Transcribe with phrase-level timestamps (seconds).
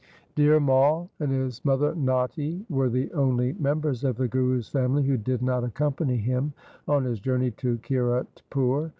[0.35, 5.15] Dhir Mai and his mother Natti were the only members of the Guru's family who
[5.15, 6.53] did not accompany him
[6.87, 8.89] on his journey to Kiratpur.